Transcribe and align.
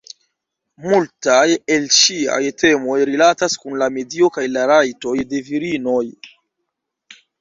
Multaj 0.85 1.43
el 1.75 1.83
ŝiaj 1.97 2.39
temoj 2.63 2.97
rilatas 3.11 3.57
kun 3.65 3.77
la 3.83 3.91
medio 3.99 4.31
kaj 4.39 4.47
la 4.57 4.65
rajtoj 4.73 5.15
de 5.35 5.43
virinoj. 5.51 6.03